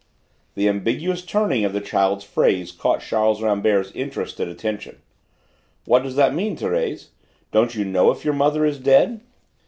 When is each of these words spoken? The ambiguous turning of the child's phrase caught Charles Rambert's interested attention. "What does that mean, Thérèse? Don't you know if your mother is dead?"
The 0.55 0.67
ambiguous 0.67 1.23
turning 1.23 1.63
of 1.63 1.73
the 1.73 1.79
child's 1.79 2.23
phrase 2.23 2.71
caught 2.71 3.01
Charles 3.01 3.39
Rambert's 3.43 3.91
interested 3.91 4.47
attention. 4.47 4.97
"What 5.85 6.01
does 6.01 6.15
that 6.15 6.33
mean, 6.33 6.57
Thérèse? 6.57 7.09
Don't 7.51 7.75
you 7.75 7.85
know 7.85 8.09
if 8.09 8.25
your 8.25 8.33
mother 8.33 8.65
is 8.65 8.79
dead?" 8.79 9.21